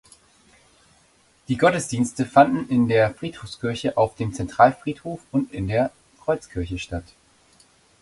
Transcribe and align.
Die 1.47 1.57
Gottesdienste 1.59 2.25
fanden 2.25 2.67
in 2.69 2.87
der 2.87 3.13
Friedhofskirche 3.13 3.97
auf 3.97 4.15
dem 4.15 4.33
Zentralfriedhof 4.33 5.19
und 5.31 5.53
in 5.53 5.67
der 5.67 5.91
Kreuzkirche 6.25 6.79
statt. 6.79 7.05